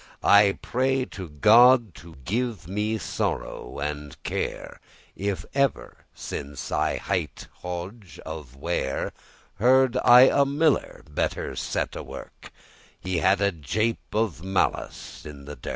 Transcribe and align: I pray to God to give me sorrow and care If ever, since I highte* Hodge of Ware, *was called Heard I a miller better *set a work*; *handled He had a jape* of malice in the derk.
I 0.23 0.57
pray 0.63 1.05
to 1.05 1.29
God 1.29 1.93
to 1.97 2.15
give 2.25 2.67
me 2.67 2.97
sorrow 2.97 3.77
and 3.77 4.17
care 4.23 4.81
If 5.15 5.45
ever, 5.53 6.05
since 6.15 6.71
I 6.71 6.97
highte* 6.97 7.45
Hodge 7.61 8.19
of 8.25 8.55
Ware, 8.55 9.13
*was 9.13 9.13
called 9.13 9.23
Heard 9.93 9.97
I 10.03 10.21
a 10.21 10.43
miller 10.43 11.03
better 11.07 11.55
*set 11.55 11.95
a 11.95 12.01
work*; 12.01 12.51
*handled 12.99 12.99
He 12.99 13.17
had 13.19 13.41
a 13.41 13.51
jape* 13.51 14.15
of 14.15 14.43
malice 14.43 15.23
in 15.23 15.45
the 15.45 15.55
derk. 15.55 15.69